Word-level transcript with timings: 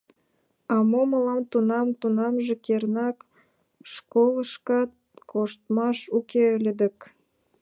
А 0.73 0.75
мо 0.89 1.01
мылам 1.09 1.41
тунам, 1.51 1.87
тунамже, 1.99 2.55
кернак, 2.65 3.17
школышкат 3.91 4.91
коштмаш 5.31 5.99
уке 6.17 6.43
ыле 6.57 6.71
дык... 6.79 6.97